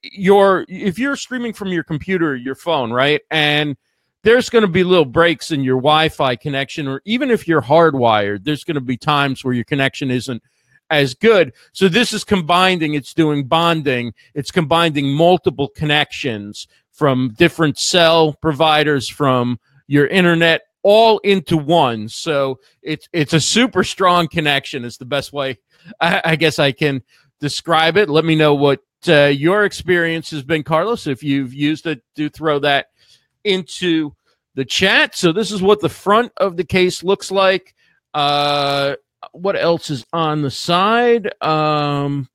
your 0.01 0.65
if 0.69 0.97
you're 0.97 1.17
streaming 1.17 1.51
from 1.51 1.67
your 1.67 1.83
computer, 1.83 2.37
your 2.37 2.55
phone, 2.55 2.89
right, 2.93 3.19
and 3.29 3.75
there's 4.23 4.49
going 4.49 4.61
to 4.61 4.69
be 4.69 4.85
little 4.85 5.03
breaks 5.03 5.51
in 5.51 5.61
your 5.61 5.75
Wi-Fi 5.75 6.37
connection, 6.37 6.87
or 6.87 7.01
even 7.03 7.29
if 7.29 7.45
you're 7.45 7.61
hardwired, 7.61 8.45
there's 8.45 8.63
going 8.63 8.75
to 8.75 8.81
be 8.81 8.95
times 8.95 9.43
where 9.43 9.53
your 9.53 9.65
connection 9.65 10.09
isn't 10.09 10.41
as 10.89 11.15
good. 11.15 11.51
So 11.73 11.89
this 11.89 12.13
is 12.13 12.23
combining, 12.23 12.93
it's 12.93 13.13
doing 13.13 13.45
bonding, 13.45 14.13
it's 14.35 14.51
combining 14.51 15.13
multiple 15.13 15.67
connections 15.67 16.65
from 16.93 17.35
different 17.37 17.77
cell 17.77 18.31
providers 18.31 19.09
from 19.09 19.59
your 19.85 20.07
internet 20.07 20.61
all 20.81 21.19
into 21.19 21.57
one. 21.57 22.07
So 22.07 22.61
it's 22.81 23.09
it's 23.11 23.33
a 23.33 23.41
super 23.41 23.83
strong 23.83 24.29
connection. 24.29 24.85
Is 24.85 24.95
the 24.95 25.03
best 25.03 25.33
way 25.33 25.59
I, 25.99 26.21
I 26.23 26.35
guess 26.37 26.57
I 26.57 26.71
can 26.71 27.03
describe 27.41 27.97
it. 27.97 28.09
Let 28.09 28.23
me 28.23 28.35
know 28.35 28.55
what 28.55 28.79
uh, 29.09 29.25
your 29.25 29.65
experience 29.65 30.31
has 30.31 30.43
been, 30.43 30.63
Carlos. 30.63 31.07
If 31.07 31.23
you've 31.23 31.53
used 31.53 31.85
it, 31.87 32.01
do 32.15 32.29
throw 32.29 32.59
that 32.59 32.87
into 33.43 34.13
the 34.55 34.65
chat. 34.65 35.15
So 35.15 35.31
this 35.31 35.51
is 35.51 35.61
what 35.61 35.81
the 35.81 35.89
front 35.89 36.31
of 36.37 36.57
the 36.57 36.63
case 36.63 37.03
looks 37.03 37.31
like. 37.31 37.73
Uh, 38.13 38.95
what 39.31 39.55
else 39.55 39.89
is 39.89 40.05
on 40.13 40.41
the 40.41 40.51
side? 40.51 41.31
Um, 41.41 42.29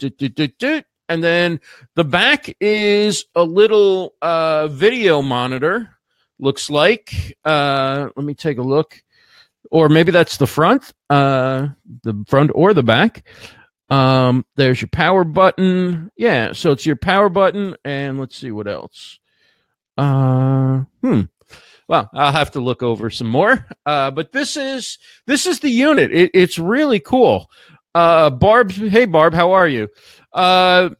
and 0.00 1.22
then 1.22 1.60
the 1.94 2.04
back 2.04 2.54
is 2.60 3.24
a 3.34 3.42
little 3.42 4.14
uh, 4.22 4.68
video 4.68 5.22
monitor. 5.22 5.90
Looks 6.38 6.68
like. 6.68 7.36
Uh, 7.44 8.08
let 8.16 8.26
me 8.26 8.34
take 8.34 8.58
a 8.58 8.62
look, 8.62 9.02
or 9.70 9.88
maybe 9.88 10.10
that's 10.10 10.36
the 10.36 10.46
front, 10.46 10.92
uh, 11.08 11.68
the 12.02 12.24
front 12.26 12.50
or 12.54 12.74
the 12.74 12.82
back. 12.82 13.24
Um, 13.90 14.44
there's 14.56 14.80
your 14.80 14.88
power 14.88 15.24
button. 15.24 16.10
Yeah, 16.16 16.52
so 16.52 16.72
it's 16.72 16.86
your 16.86 16.96
power 16.96 17.28
button, 17.28 17.76
and 17.84 18.18
let's 18.18 18.36
see 18.36 18.50
what 18.50 18.66
else. 18.66 19.18
Uh, 19.96 20.84
hmm 21.02 21.22
well, 21.88 22.08
I'll 22.14 22.32
have 22.32 22.52
to 22.52 22.60
look 22.60 22.82
over 22.82 23.10
some 23.10 23.28
more. 23.28 23.66
Uh, 23.84 24.10
but 24.10 24.32
this 24.32 24.56
is 24.56 24.98
this 25.26 25.46
is 25.46 25.60
the 25.60 25.70
unit. 25.70 26.12
It, 26.12 26.30
it's 26.34 26.58
really 26.58 27.00
cool. 27.00 27.50
Uh, 27.94 28.30
Barb, 28.30 28.70
hey 28.72 29.04
Barb, 29.04 29.34
how 29.34 29.52
are 29.52 29.68
you? 29.68 29.88
Uh, 30.32 30.90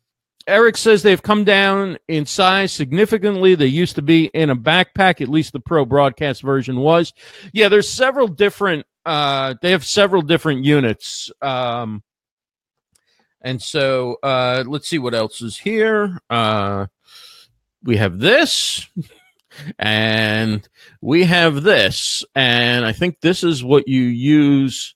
Eric 0.47 0.77
says 0.77 1.03
they've 1.03 1.23
come 1.23 1.45
down 1.45 1.97
in 2.07 2.27
size 2.27 2.71
significantly. 2.73 3.55
They 3.55 3.67
used 3.67 3.97
to 3.97 4.03
be 4.03 4.27
in 4.27 4.51
a 4.51 4.57
backpack, 4.57 5.23
at 5.23 5.29
least 5.29 5.55
the 5.55 5.61
pro 5.61 5.87
broadcast 5.87 6.43
version 6.43 6.77
was. 6.77 7.15
Yeah, 7.53 7.69
there's 7.71 7.89
several 7.89 8.29
different. 8.29 8.87
Uh, 9.07 9.55
they 9.63 9.71
have 9.71 9.85
several 9.87 10.21
different 10.23 10.65
units. 10.65 11.31
Um, 11.41 12.03
and 13.45 13.63
so 13.63 14.19
uh, 14.23 14.65
let's 14.67 14.89
see 14.89 14.99
what 14.99 15.15
else 15.15 15.43
is 15.43 15.57
here. 15.59 16.19
Uh, 16.29 16.87
we 17.85 17.99
have 17.99 18.19
this. 18.19 18.89
and 19.79 20.69
we 21.01 21.25
have 21.25 21.63
this 21.63 22.25
and 22.35 22.85
i 22.85 22.93
think 22.93 23.21
this 23.21 23.45
is 23.45 23.63
what 23.63 23.87
you 23.87 24.03
use 24.03 24.95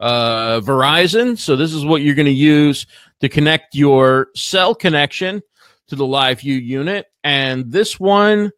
uh, 0.00 0.60
verizon 0.60 1.36
so 1.36 1.56
this 1.56 1.74
is 1.74 1.84
what 1.84 2.00
you're 2.00 2.14
going 2.14 2.24
to 2.24 2.30
use 2.32 2.86
to 3.20 3.28
connect 3.28 3.74
your 3.74 4.28
cell 4.34 4.74
connection 4.74 5.42
to 5.88 5.96
the 5.96 6.04
LiveU 6.04 6.62
unit 6.62 7.06
and 7.24 7.70
this 7.70 7.98
one 7.98 8.50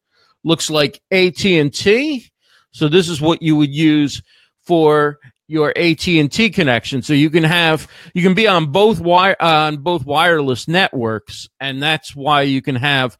looks 0.44 0.70
like 0.70 1.00
at&t 1.10 2.30
so 2.70 2.88
this 2.88 3.08
is 3.08 3.20
what 3.20 3.42
you 3.42 3.56
would 3.56 3.74
use 3.74 4.22
for 4.64 5.18
your 5.52 5.72
AT&T 5.76 6.50
connection 6.50 7.02
so 7.02 7.12
you 7.12 7.28
can 7.28 7.44
have 7.44 7.86
you 8.14 8.22
can 8.22 8.32
be 8.32 8.48
on 8.48 8.72
both 8.72 9.00
wire 9.00 9.36
on 9.38 9.76
both 9.76 10.06
wireless 10.06 10.66
networks 10.66 11.46
and 11.60 11.82
that's 11.82 12.16
why 12.16 12.40
you 12.40 12.62
can 12.62 12.74
have 12.74 13.18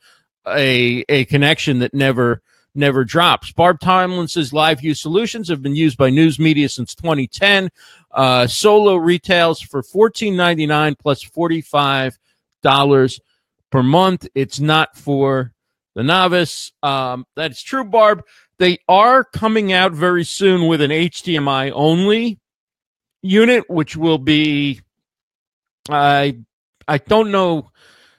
a 0.49 1.05
a 1.11 1.27
connection 1.27 1.81
that 1.81 1.93
never 1.93 2.41
never 2.75 3.05
drops. 3.05 3.53
Barb 3.53 3.81
Tomlin 3.81 4.29
says 4.29 4.51
LiveU 4.51 4.97
solutions 4.97 5.51
have 5.51 5.61
been 5.61 5.77
used 5.77 5.99
by 5.99 6.09
news 6.09 6.39
media 6.39 6.71
since 6.71 6.95
2010. 6.95 7.69
Uh, 8.11 8.47
solo 8.47 8.97
retails 8.97 9.61
for 9.61 9.83
$14.99 9.83 10.99
plus 10.99 11.23
$45 11.23 13.21
per 13.71 13.83
month. 13.83 14.27
It's 14.35 14.59
not 14.59 14.97
for 14.97 15.53
the 15.95 16.03
novice. 16.03 16.73
Um, 16.83 17.27
that's 17.37 17.63
true, 17.63 17.85
Barb. 17.85 18.23
They 18.63 18.79
are 18.89 19.25
coming 19.25 19.73
out 19.73 19.91
very 19.91 20.23
soon 20.23 20.69
with 20.69 20.81
an 20.83 20.93
HDMI 20.93 21.73
only 21.75 22.39
unit, 23.21 23.69
which 23.69 23.97
will 23.97 24.19
be, 24.19 24.83
I 25.91 26.39
I 26.87 26.99
don't 26.99 27.33
know 27.33 27.73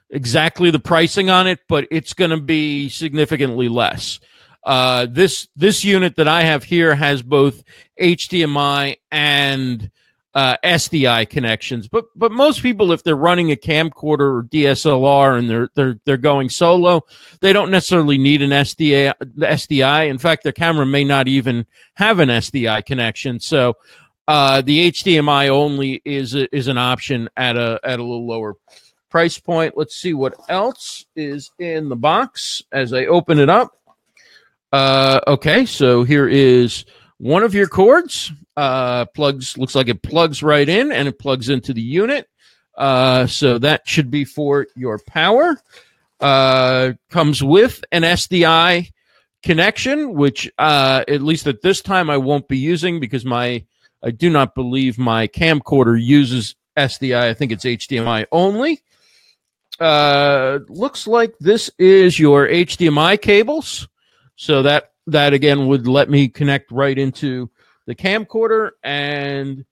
exactly 0.09 0.69
the 0.69 0.81
pricing 0.81 1.29
on 1.29 1.47
it, 1.47 1.59
but 1.69 1.87
it's 1.91 2.11
going 2.11 2.31
to 2.31 2.41
be 2.41 2.89
significantly 2.89 3.69
less. 3.69 4.19
Uh, 4.65 5.07
this 5.09 5.47
this 5.55 5.85
unit 5.85 6.17
that 6.17 6.27
I 6.27 6.43
have 6.43 6.65
here 6.65 6.93
has 6.93 7.21
both 7.21 7.63
HDMI 8.01 8.97
and 9.13 9.89
uh, 10.35 10.57
SDI 10.63 11.29
connections, 11.29 11.87
but 11.87 12.05
but 12.15 12.31
most 12.31 12.61
people, 12.61 12.91
if 12.91 13.03
they're 13.03 13.15
running 13.15 13.51
a 13.51 13.55
camcorder 13.55 14.39
or 14.39 14.43
DSLR 14.43 15.37
and 15.37 15.49
they're 15.49 15.69
they're 15.75 15.99
they're 16.05 16.17
going 16.17 16.49
solo, 16.49 17.01
they 17.39 17.53
don't 17.53 17.69
necessarily 17.69 18.17
need 18.17 18.41
an 18.41 18.49
SDI. 18.49 19.13
SDI. 19.37 20.09
In 20.09 20.17
fact, 20.17 20.43
their 20.43 20.51
camera 20.51 20.85
may 20.85 21.03
not 21.03 21.27
even 21.27 21.65
have 21.95 22.19
an 22.19 22.29
SDI 22.29 22.83
connection. 22.85 23.39
So 23.39 23.75
uh, 24.27 24.61
the 24.61 24.91
HDMI 24.91 25.49
only 25.49 26.01
is 26.03 26.33
is 26.33 26.67
an 26.67 26.77
option 26.77 27.29
at 27.37 27.55
a 27.55 27.79
at 27.83 27.99
a 27.99 28.03
little 28.03 28.25
lower 28.25 28.55
price 29.09 29.37
point. 29.37 29.77
Let's 29.77 29.95
see 29.95 30.15
what 30.15 30.33
else 30.49 31.05
is 31.15 31.51
in 31.59 31.89
the 31.89 31.95
box 31.95 32.63
as 32.71 32.93
I 32.93 33.05
open 33.05 33.37
it 33.37 33.49
up. 33.49 33.77
Uh, 34.71 35.19
okay, 35.27 35.67
so 35.67 36.03
here 36.03 36.27
is 36.27 36.85
one 37.23 37.43
of 37.43 37.53
your 37.53 37.67
cords. 37.67 38.31
Uh, 38.55 39.05
plugs 39.05 39.57
looks 39.57 39.75
like 39.75 39.87
it 39.87 40.03
plugs 40.03 40.43
right 40.43 40.67
in 40.67 40.91
and 40.91 41.07
it 41.07 41.17
plugs 41.17 41.49
into 41.49 41.73
the 41.73 41.81
unit. 41.81 42.27
Uh, 42.77 43.25
so 43.27 43.57
that 43.57 43.87
should 43.87 44.11
be 44.11 44.25
for 44.25 44.67
your 44.75 44.99
power. 45.07 45.55
Uh, 46.19 46.93
comes 47.09 47.43
with 47.43 47.83
an 47.91 48.03
SDI 48.03 48.91
connection, 49.41 50.13
which 50.13 50.51
uh, 50.57 51.03
at 51.07 51.21
least 51.21 51.47
at 51.47 51.61
this 51.61 51.81
time 51.81 52.09
I 52.09 52.17
won't 52.17 52.47
be 52.47 52.57
using 52.57 52.99
because 52.99 53.25
my 53.25 53.65
I 54.03 54.11
do 54.11 54.29
not 54.29 54.53
believe 54.53 54.97
my 54.97 55.27
camcorder 55.27 56.01
uses 56.01 56.55
SDI. 56.77 57.21
I 57.21 57.33
think 57.33 57.51
it's 57.51 57.65
HDMI 57.65 58.25
only 58.31 58.83
uh, 59.79 60.59
looks 60.69 61.07
like 61.07 61.37
this 61.39 61.69
is 61.77 62.19
your 62.19 62.47
HDMI 62.47 63.21
cables. 63.21 63.87
So 64.35 64.63
that 64.63 64.92
that 65.07 65.33
again 65.33 65.67
would 65.67 65.87
let 65.87 66.09
me 66.09 66.27
connect 66.27 66.71
right 66.71 66.97
into 66.97 67.49
the 67.85 67.95
camcorder 67.95 68.71
and 68.83 69.65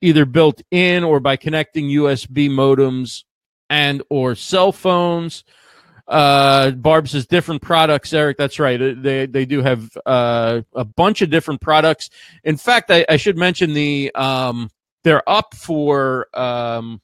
either 0.02 0.26
built 0.26 0.62
in 0.70 1.02
or 1.02 1.22
by 1.22 1.38
connecting 1.38 1.86
USB 1.86 2.50
modems 2.50 3.24
and 3.70 4.04
or 4.10 4.36
cell 4.36 4.74
phones. 4.74 5.46
Uh, 6.12 6.72
Barb 6.72 7.08
says 7.08 7.26
different 7.26 7.62
products. 7.62 8.12
Eric, 8.12 8.38
that's 8.38 8.60
right. 8.60 8.78
They 8.78 9.26
they 9.28 9.46
do 9.46 9.62
have 9.62 9.98
uh, 10.06 10.62
a 10.76 10.84
bunch 10.84 11.22
of 11.22 11.30
different 11.30 11.62
products. 11.62 12.10
In 12.44 12.58
fact, 12.58 12.92
I, 12.92 13.06
I 13.08 13.16
should 13.16 13.38
mention 13.38 13.74
the 13.74 14.12
um, 14.14 14.70
they're 15.06 15.28
up 15.28 15.56
for 15.56 16.28
um, 16.38 17.02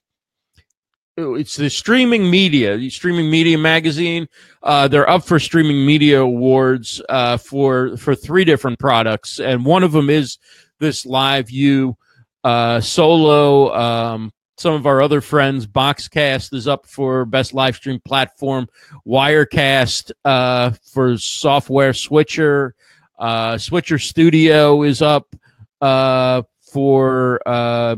it's 1.15 1.55
the 1.55 1.69
streaming 1.69 2.29
media, 2.29 2.77
the 2.77 2.89
streaming 2.89 3.31
media 3.31 3.57
magazine. 3.57 4.27
Uh, 4.61 4.89
they're 4.89 5.09
up 5.09 5.23
for 5.23 5.39
streaming 5.39 5.85
media 5.85 6.21
awards 6.21 7.01
uh, 7.07 7.37
for 7.37 7.95
for 7.95 8.13
three 8.13 8.43
different 8.43 8.77
products, 8.77 9.39
and 9.39 9.65
one 9.65 9.83
of 9.83 9.93
them 9.93 10.09
is 10.09 10.37
this 10.79 11.05
LiveU 11.05 11.95
uh, 12.43 12.81
solo 12.81 13.73
um, 13.73 14.31
some 14.57 14.73
of 14.73 14.85
our 14.85 15.01
other 15.01 15.21
friends. 15.21 15.67
Boxcast 15.67 16.53
is 16.53 16.67
up 16.67 16.85
for 16.85 17.25
best 17.25 17.53
live 17.53 17.75
stream 17.75 17.99
platform. 18.03 18.67
Wirecast 19.05 20.11
uh, 20.25 20.71
for 20.91 21.17
software 21.17 21.93
switcher. 21.93 22.75
Uh, 23.17 23.57
switcher 23.57 23.99
Studio 23.99 24.83
is 24.83 25.01
up 25.01 25.35
uh, 25.81 26.41
for 26.61 27.39
uh, 27.45 27.95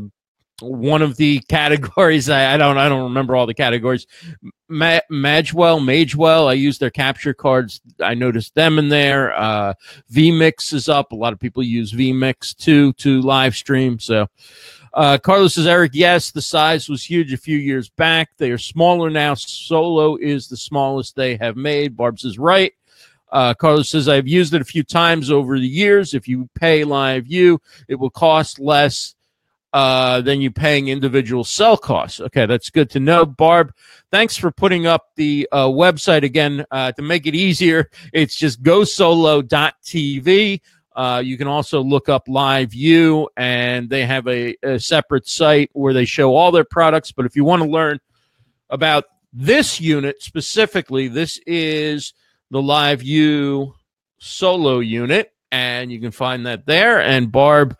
one 0.60 1.02
of 1.02 1.16
the 1.16 1.40
categories. 1.48 2.28
I, 2.28 2.54
I, 2.54 2.56
don't 2.56 2.78
I 2.78 2.88
don't 2.88 3.04
remember 3.04 3.36
all 3.36 3.46
the 3.46 3.54
categories. 3.54 4.06
Ma- 4.68 5.00
Magewell, 5.10 5.80
Magewell. 5.80 6.46
I 6.46 6.52
use 6.52 6.78
their 6.78 6.90
capture 6.90 7.34
cards. 7.34 7.80
I 8.00 8.14
noticed 8.14 8.54
them 8.54 8.78
in 8.78 8.90
there. 8.90 9.34
Uh, 9.34 9.74
vMix 10.12 10.72
is 10.74 10.88
up. 10.88 11.12
A 11.12 11.16
lot 11.16 11.32
of 11.32 11.40
people 11.40 11.62
use 11.62 11.92
vMix 11.92 12.54
too 12.54 12.92
to 12.94 13.22
live 13.22 13.56
stream. 13.56 13.98
So. 13.98 14.28
Uh, 14.92 15.18
Carlos 15.18 15.54
says, 15.54 15.66
Eric, 15.66 15.92
yes, 15.94 16.30
the 16.30 16.42
size 16.42 16.88
was 16.88 17.04
huge 17.04 17.32
a 17.32 17.36
few 17.36 17.56
years 17.56 17.88
back. 17.88 18.30
They 18.36 18.50
are 18.50 18.58
smaller 18.58 19.10
now. 19.10 19.34
Solo 19.34 20.16
is 20.16 20.48
the 20.48 20.56
smallest 20.56 21.14
they 21.14 21.36
have 21.36 21.56
made. 21.56 21.96
Barb 21.96 22.18
says, 22.18 22.38
right. 22.38 22.72
Uh, 23.30 23.54
Carlos 23.54 23.88
says, 23.88 24.08
I've 24.08 24.26
used 24.26 24.54
it 24.54 24.60
a 24.60 24.64
few 24.64 24.82
times 24.82 25.30
over 25.30 25.58
the 25.58 25.68
years. 25.68 26.14
If 26.14 26.26
you 26.26 26.48
pay 26.54 26.82
LiveU, 26.82 27.58
it 27.86 27.94
will 27.94 28.10
cost 28.10 28.58
less 28.58 29.14
uh, 29.72 30.20
than 30.20 30.40
you 30.40 30.50
paying 30.50 30.88
individual 30.88 31.44
cell 31.44 31.76
costs. 31.76 32.20
Okay, 32.20 32.46
that's 32.46 32.70
good 32.70 32.90
to 32.90 32.98
know. 32.98 33.24
Barb, 33.24 33.72
thanks 34.10 34.36
for 34.36 34.50
putting 34.50 34.86
up 34.86 35.10
the 35.14 35.48
uh, 35.52 35.66
website 35.66 36.24
again 36.24 36.64
uh, 36.72 36.90
to 36.92 37.02
make 37.02 37.28
it 37.28 37.36
easier. 37.36 37.88
It's 38.12 38.34
just 38.34 38.62
gosolo.tv. 38.64 40.60
Uh, 40.94 41.22
you 41.24 41.38
can 41.38 41.46
also 41.46 41.80
look 41.82 42.08
up 42.08 42.26
LiveU, 42.26 43.26
and 43.36 43.88
they 43.88 44.04
have 44.04 44.26
a, 44.26 44.56
a, 44.62 44.78
separate 44.78 45.26
site 45.28 45.70
where 45.72 45.92
they 45.92 46.04
show 46.04 46.34
all 46.34 46.50
their 46.50 46.64
products. 46.64 47.12
But 47.12 47.26
if 47.26 47.36
you 47.36 47.44
want 47.44 47.62
to 47.62 47.68
learn 47.68 48.00
about 48.70 49.04
this 49.32 49.80
unit 49.80 50.20
specifically, 50.20 51.06
this 51.06 51.38
is 51.46 52.12
the 52.50 52.60
LiveU 52.60 53.72
solo 54.18 54.80
unit, 54.80 55.32
and 55.52 55.92
you 55.92 56.00
can 56.00 56.10
find 56.10 56.46
that 56.46 56.66
there. 56.66 57.00
And 57.00 57.30
Barb 57.30 57.76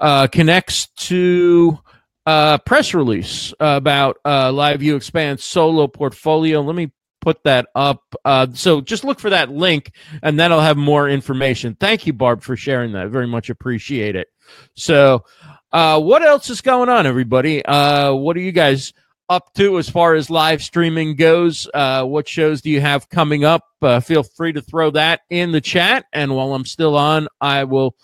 uh, 0.00 0.26
connects 0.26 0.88
to 0.88 1.78
uh, 2.26 2.58
press 2.58 2.94
release 2.94 3.54
about 3.60 4.18
uh, 4.24 4.50
LiveU 4.50 4.96
Expand 4.96 5.38
solo 5.40 5.86
portfolio. 5.86 6.60
Let 6.62 6.74
me 6.74 6.90
put 7.20 7.42
that 7.44 7.68
up. 7.74 8.02
Uh, 8.24 8.48
so 8.52 8.80
just 8.80 9.04
look 9.04 9.20
for 9.20 9.30
that 9.30 9.50
link, 9.50 9.92
and 10.22 10.38
that'll 10.38 10.60
have 10.60 10.76
more 10.76 11.08
information. 11.08 11.76
Thank 11.78 12.06
you, 12.06 12.12
Barb, 12.12 12.42
for 12.42 12.56
sharing 12.56 12.92
that. 12.92 13.08
Very 13.08 13.26
much 13.26 13.50
appreciate 13.50 14.16
it. 14.16 14.28
So, 14.74 15.24
uh, 15.72 16.00
what 16.00 16.22
else 16.22 16.50
is 16.50 16.60
going 16.60 16.88
on, 16.88 17.06
everybody? 17.06 17.64
Uh, 17.64 18.12
what 18.14 18.36
are 18.36 18.40
you 18.40 18.52
guys 18.52 18.92
up 19.28 19.54
to 19.54 19.78
as 19.78 19.88
far 19.88 20.14
as 20.14 20.28
live 20.28 20.62
streaming 20.62 21.14
goes? 21.14 21.68
Uh, 21.72 22.04
what 22.04 22.28
shows 22.28 22.60
do 22.60 22.70
you 22.70 22.80
have 22.80 23.08
coming 23.08 23.44
up? 23.44 23.64
Uh, 23.80 24.00
feel 24.00 24.24
free 24.24 24.52
to 24.52 24.60
throw 24.60 24.90
that 24.90 25.20
in 25.30 25.52
the 25.52 25.60
chat, 25.60 26.06
and 26.12 26.34
while 26.34 26.54
I'm 26.54 26.64
still 26.64 26.96
on, 26.96 27.28
I 27.40 27.64
will 27.64 27.94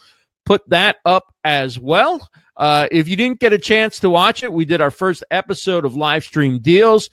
put 0.45 0.69
that 0.69 0.97
up 1.05 1.35
as 1.45 1.79
well. 1.79 2.29
Uh, 2.57 2.89
if 2.91 3.09
you 3.09 3.17
didn't 3.17 3.41
get 3.41 3.53
a 3.53 3.59
chance 3.59 3.99
to 3.99 4.09
watch 4.09 4.43
it, 4.43 4.53
we 4.53 4.65
did 4.65 4.81
our 4.81 4.91
first 4.91 5.23
episode 5.31 5.85
of 5.85 5.97
live 5.97 6.25
stream 6.25 6.61
deals. 6.61 7.11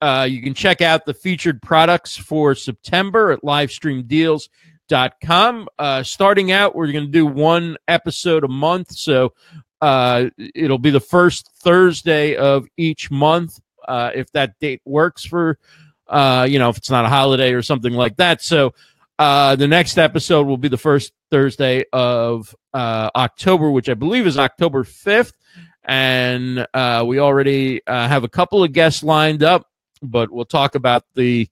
Uh, 0.00 0.26
you 0.28 0.42
can 0.42 0.54
check 0.54 0.80
out 0.80 1.04
the 1.04 1.14
featured 1.14 1.60
products 1.60 2.16
for 2.16 2.54
September 2.54 3.32
at 3.32 3.42
livestreamdeals.com. 3.42 5.68
Uh, 5.78 6.02
starting 6.02 6.52
out, 6.52 6.74
we're 6.74 6.90
going 6.90 7.04
to 7.04 7.10
do 7.10 7.26
one 7.26 7.76
episode 7.86 8.44
a 8.44 8.48
month. 8.48 8.92
So 8.92 9.34
uh, 9.80 10.30
it'll 10.38 10.78
be 10.78 10.90
the 10.90 11.00
first 11.00 11.50
Thursday 11.56 12.36
of 12.36 12.66
each 12.76 13.10
month 13.10 13.60
uh, 13.86 14.10
if 14.14 14.30
that 14.32 14.58
date 14.60 14.82
works 14.84 15.24
for, 15.24 15.58
uh, 16.08 16.46
you 16.48 16.58
know, 16.58 16.70
if 16.70 16.76
it's 16.76 16.90
not 16.90 17.04
a 17.04 17.08
holiday 17.08 17.52
or 17.52 17.62
something 17.62 17.92
like 17.92 18.16
that. 18.16 18.42
So 18.42 18.74
uh, 19.18 19.56
the 19.56 19.68
next 19.68 19.98
episode 19.98 20.46
will 20.46 20.56
be 20.56 20.68
the 20.68 20.78
first 20.78 21.12
Thursday 21.30 21.84
of 21.92 22.54
uh, 22.72 23.10
October, 23.14 23.70
which 23.70 23.88
I 23.88 23.94
believe 23.94 24.26
is 24.26 24.38
October 24.38 24.84
5th. 24.84 25.32
And 25.84 26.66
uh, 26.72 27.04
we 27.06 27.18
already 27.18 27.84
uh, 27.86 28.08
have 28.08 28.24
a 28.24 28.28
couple 28.28 28.62
of 28.62 28.72
guests 28.72 29.02
lined 29.02 29.42
up 29.42 29.66
but 30.02 30.30
we'll 30.30 30.44
talk 30.44 30.74
about 30.74 31.04
the 31.14 31.48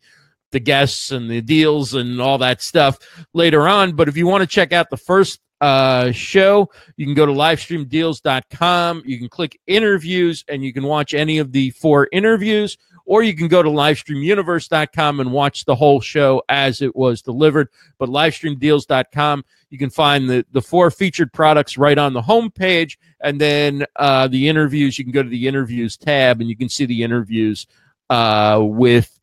the 0.51 0.61
guests 0.61 1.11
and 1.11 1.31
the 1.31 1.41
deals 1.41 1.95
and 1.95 2.21
all 2.21 2.39
that 2.39 2.63
stuff 2.63 2.99
later 3.35 3.69
on. 3.69 3.95
But 3.95 4.09
if 4.09 4.17
you 4.17 4.27
want 4.27 4.43
to 4.43 4.47
check 4.47 4.73
out 4.73 4.91
the 4.91 4.97
first 4.97 5.41
uh, 5.61 6.13
show, 6.13 6.71
you 6.97 7.05
can 7.05 7.15
go 7.15 7.27
to 7.27 7.33
livestreamdeals.com. 7.33 9.03
You 9.05 9.19
can 9.19 9.29
click 9.29 9.61
interviews 9.67 10.45
and 10.49 10.65
you 10.65 10.73
can 10.73 10.85
watch 10.85 11.15
any 11.15 11.39
of 11.39 11.53
the 11.53 11.71
four 11.71 12.09
interviews, 12.13 12.79
or 13.05 13.23
you 13.23 13.35
can 13.35 13.49
go 13.49 13.63
to 13.63 13.69
livestreamuniverse.com 13.69 15.21
and 15.21 15.33
watch 15.33 15.65
the 15.65 15.75
whole 15.75 16.01
show 16.01 16.43
as 16.49 16.81
it 16.81 16.95
was 16.95 17.23
delivered. 17.23 17.69
But 17.99 18.09
livestreamdeals.com, 18.09 19.45
you 19.71 19.79
can 19.79 19.91
find 19.91 20.31
the, 20.31 20.47
the 20.53 20.63
four 20.63 20.91
featured 20.91 21.33
products 21.33 21.77
right 21.77 21.99
on 21.99 22.13
the 22.13 22.23
homepage. 22.23 22.97
And 23.21 23.41
then 23.41 23.85
uh, 23.97 24.29
the 24.29 24.49
interviews, 24.49 24.99
you 24.99 25.05
can 25.05 25.13
go 25.13 25.23
to 25.23 25.29
the 25.29 25.49
interviews 25.49 25.97
tab 25.97 26.41
and 26.41 26.49
you 26.49 26.57
can 26.57 26.69
see 26.69 26.87
the 26.87 27.03
interviews 27.03 27.67
uh, 28.11 28.61
with 28.63 29.19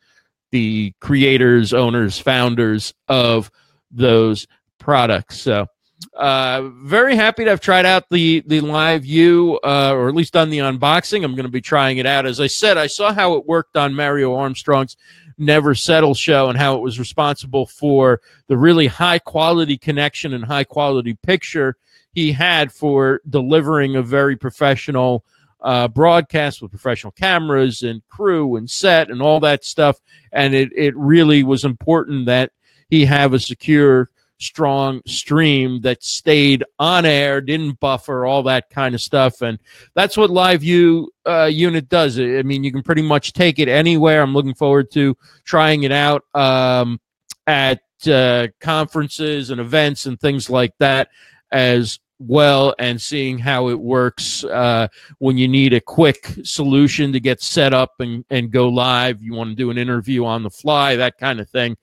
the 0.52 0.94
creators, 1.02 1.74
owners, 1.74 2.20
founders 2.20 2.94
of 3.08 3.52
those 3.92 4.48
products. 4.80 5.40
So, 5.40 5.68
uh, 6.14 6.70
very 6.84 7.16
happy 7.16 7.44
to 7.44 7.50
have 7.50 7.62
tried 7.62 7.86
out 7.86 8.06
the 8.10 8.44
the 8.46 8.62
LiveU, 8.62 9.58
uh, 9.64 9.94
or 9.94 10.08
at 10.08 10.16
least 10.16 10.34
done 10.34 10.50
the 10.50 10.60
unboxing. 10.60 11.24
I'm 11.24 11.36
going 11.36 11.46
to 11.46 11.52
be 11.52 11.62
trying 11.62 11.98
it 11.98 12.06
out. 12.06 12.26
As 12.26 12.40
I 12.40 12.48
said, 12.48 12.78
I 12.78 12.88
saw 12.88 13.14
how 13.14 13.34
it 13.36 13.46
worked 13.46 13.76
on 13.76 13.94
Mario 13.94 14.36
Armstrong's 14.36 14.96
Never 15.38 15.76
Settle 15.76 16.14
show 16.14 16.50
and 16.50 16.58
how 16.58 16.76
it 16.76 16.82
was 16.82 17.00
responsible 17.00 17.66
for 17.66 18.22
the 18.48 18.58
really 18.58 18.88
high 18.88 19.20
quality 19.20 19.78
connection 19.78 20.34
and 20.34 20.46
high 20.46 20.64
quality 20.64 21.16
picture 21.16 21.76
he 22.14 22.32
had 22.32 22.72
for 22.72 23.20
delivering 23.30 23.98
a 23.98 24.02
very 24.02 24.38
professional 24.38 25.26
uh, 25.66 25.88
broadcast 25.88 26.62
with 26.62 26.70
professional 26.70 27.12
cameras 27.12 27.82
and 27.82 28.08
crew 28.08 28.56
and 28.56 28.70
set 28.70 29.10
and 29.10 29.22
all 29.22 29.40
that 29.40 29.66
stuff. 29.66 30.00
And 30.32 30.54
it, 30.54 30.70
it 30.76 30.96
really 30.96 31.42
was 31.42 31.66
important 31.66 32.28
that 32.28 32.52
he 32.90 33.04
have 33.06 33.34
a 33.34 33.40
secure, 33.40 34.12
strong 34.40 35.02
stream 35.08 35.82
that 35.82 36.04
stayed 36.04 36.64
on 36.78 37.04
air, 37.04 37.42
didn't 37.42 37.80
buffer, 37.80 38.28
all 38.28 38.44
that 38.44 38.70
kind 38.70 38.94
of 38.94 39.02
stuff. 39.02 39.42
And 39.42 39.58
that's 39.96 40.16
what 40.16 40.30
LiveU 40.30 41.08
uh, 41.26 41.50
unit 41.52 41.90
does. 41.90 42.20
I 42.20 42.44
mean, 42.44 42.64
you 42.64 42.72
can 42.72 42.84
pretty 42.84 43.02
much 43.02 43.34
take 43.34 43.58
it 43.58 43.68
anywhere. 43.68 44.22
I'm 44.22 44.36
looking 44.36 44.54
forward 44.54 44.92
to 44.92 45.18
trying 45.46 45.82
it 45.82 45.92
out 45.92 46.26
um, 46.36 47.02
at 47.48 47.82
uh, 48.06 48.50
conferences 48.62 49.50
and 49.50 49.60
events 49.60 50.06
and 50.06 50.20
things 50.20 50.48
like 50.48 50.74
that 50.78 51.10
as 51.52 52.00
well 52.20 52.74
and 52.80 53.02
seeing 53.02 53.38
how 53.38 53.70
it 53.70 53.80
works 53.80 54.44
uh, 54.46 54.88
when 55.20 55.38
you 55.38 55.48
need 55.48 55.74
a 55.74 55.82
quick 55.82 56.34
solution 56.44 57.12
to 57.14 57.20
get 57.20 57.42
set 57.42 57.74
up 57.74 57.94
and, 58.00 58.26
and 58.30 58.52
go 58.52 58.70
live. 58.70 59.22
You 59.22 59.34
want 59.34 59.50
to 59.52 59.56
do 59.56 59.70
an 59.70 59.78
interview 59.78 60.26
on 60.26 60.44
the 60.44 60.50
fly, 60.50 60.96
that 60.96 61.18
kind 61.18 61.40
of 61.40 61.50
thing. 61.50 61.78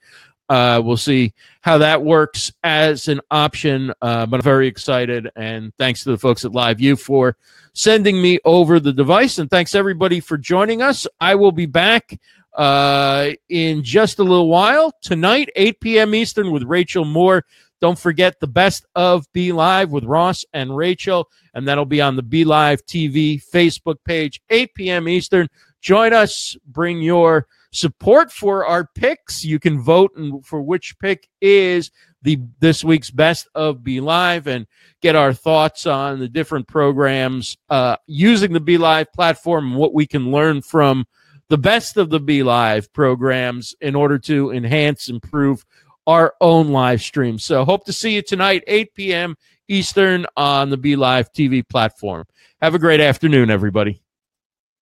Uh, 0.49 0.81
we'll 0.83 0.97
see 0.97 1.33
how 1.61 1.77
that 1.77 2.03
works 2.03 2.51
as 2.63 3.07
an 3.07 3.21
option, 3.31 3.91
uh, 4.01 4.25
but 4.25 4.37
I'm 4.37 4.43
very 4.43 4.67
excited. 4.67 5.29
And 5.35 5.73
thanks 5.77 6.03
to 6.03 6.11
the 6.11 6.17
folks 6.17 6.45
at 6.45 6.51
LiveU 6.51 6.99
for 6.99 7.37
sending 7.73 8.21
me 8.21 8.39
over 8.45 8.79
the 8.79 8.93
device. 8.93 9.37
And 9.37 9.49
thanks 9.49 9.73
everybody 9.73 10.19
for 10.19 10.37
joining 10.37 10.81
us. 10.81 11.07
I 11.19 11.35
will 11.35 11.53
be 11.53 11.65
back 11.65 12.19
uh, 12.53 13.31
in 13.49 13.83
just 13.83 14.19
a 14.19 14.23
little 14.23 14.49
while. 14.49 14.93
Tonight, 15.01 15.49
8 15.55 15.79
p.m. 15.79 16.13
Eastern 16.13 16.51
with 16.51 16.63
Rachel 16.63 17.05
Moore. 17.05 17.45
Don't 17.83 17.99
forget 17.99 18.39
the 18.39 18.47
best 18.47 18.85
of 18.95 19.29
Be 19.33 19.51
Live 19.51 19.91
with 19.91 20.05
Ross 20.05 20.45
and 20.53 20.73
Rachel, 20.73 21.29
and 21.53 21.67
that'll 21.67 21.83
be 21.83 21.99
on 21.99 22.15
the 22.15 22.23
Be 22.23 22.45
Live 22.45 22.85
TV 22.85 23.43
Facebook 23.43 23.97
page, 24.05 24.41
8 24.49 24.73
p.m. 24.73 25.09
Eastern. 25.09 25.49
Join 25.81 26.13
us. 26.13 26.55
Bring 26.65 27.01
your 27.01 27.45
support 27.73 28.31
for 28.31 28.65
our 28.65 28.87
picks. 28.95 29.43
You 29.43 29.59
can 29.59 29.81
vote 29.81 30.17
for 30.45 30.61
which 30.61 30.97
pick 30.99 31.27
is 31.41 31.91
the 32.21 32.39
this 32.59 32.85
week's 32.85 33.11
best 33.11 33.49
of 33.53 33.83
Be 33.83 33.99
Live 33.99 34.47
and 34.47 34.65
get 35.01 35.17
our 35.17 35.33
thoughts 35.33 35.85
on 35.85 36.19
the 36.19 36.29
different 36.29 36.69
programs 36.69 37.57
uh, 37.69 37.97
using 38.07 38.53
the 38.53 38.61
Be 38.61 38.77
Live 38.77 39.11
platform 39.11 39.71
and 39.71 39.75
what 39.75 39.93
we 39.93 40.07
can 40.07 40.31
learn 40.31 40.61
from 40.61 41.05
the 41.49 41.57
best 41.57 41.97
of 41.97 42.09
the 42.09 42.21
Be 42.21 42.43
Live 42.43 42.93
programs 42.93 43.75
in 43.81 43.93
order 43.93 44.17
to 44.19 44.51
enhance, 44.51 45.09
improve 45.09 45.65
our 46.07 46.33
own 46.41 46.69
live 46.69 47.01
stream. 47.01 47.39
So 47.39 47.65
hope 47.65 47.85
to 47.85 47.93
see 47.93 48.15
you 48.15 48.21
tonight, 48.21 48.63
8 48.67 48.93
p.m. 48.93 49.37
Eastern 49.67 50.25
on 50.35 50.69
the 50.69 50.77
Be 50.77 50.95
Live 50.95 51.31
TV 51.31 51.67
platform. 51.67 52.25
Have 52.61 52.75
a 52.75 52.79
great 52.79 52.99
afternoon, 52.99 53.49
everybody. 53.49 54.01